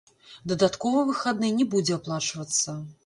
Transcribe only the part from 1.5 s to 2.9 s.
не будзе аплачвацца.